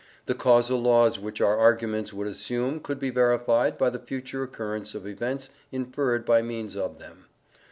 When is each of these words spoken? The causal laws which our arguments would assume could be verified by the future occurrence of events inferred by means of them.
The 0.25 0.33
causal 0.33 0.81
laws 0.81 1.19
which 1.19 1.41
our 1.41 1.55
arguments 1.59 2.11
would 2.11 2.25
assume 2.25 2.79
could 2.79 2.97
be 2.99 3.11
verified 3.11 3.77
by 3.77 3.91
the 3.91 3.99
future 3.99 4.41
occurrence 4.41 4.95
of 4.95 5.05
events 5.05 5.51
inferred 5.71 6.25
by 6.25 6.41
means 6.41 6.75
of 6.75 6.97
them. 6.97 7.25